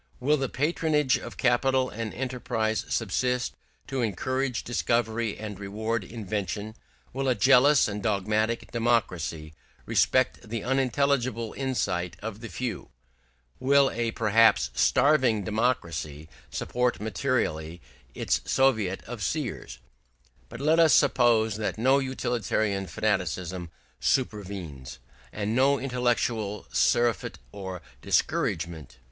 Will 0.19 0.37
the 0.37 0.49
patronage 0.49 1.17
of 1.19 1.37
capital 1.37 1.87
and 1.91 2.11
enterprise 2.11 2.85
subsist, 2.89 3.53
to 3.85 4.01
encourage 4.01 4.63
discovery 4.63 5.37
and 5.37 5.59
reward 5.59 6.03
invention? 6.03 6.73
Will 7.13 7.27
a 7.27 7.35
jealous 7.35 7.87
and 7.87 8.01
dogmatic 8.01 8.71
democracy 8.71 9.53
respect 9.85 10.49
the 10.49 10.63
unintelligible 10.63 11.53
insight 11.55 12.17
of 12.19 12.39
the 12.41 12.49
few? 12.49 12.89
Will 13.59 13.91
a 13.91 14.09
perhaps 14.09 14.71
starving 14.73 15.43
democracy 15.43 16.27
support 16.49 16.99
materially 16.99 17.79
its 18.15 18.41
Soviet 18.43 19.03
of 19.03 19.21
seers? 19.21 19.77
But 20.49 20.59
let 20.59 20.79
us 20.79 20.95
suppose 20.95 21.57
that 21.57 21.77
no 21.77 21.99
utilitarian 21.99 22.87
fanaticism 22.87 23.69
supervenes, 23.99 24.97
and 25.31 25.55
no 25.55 25.77
intellectual 25.77 26.65
surfeit 26.73 27.37
or 27.51 27.83
discouragement. 28.01 28.97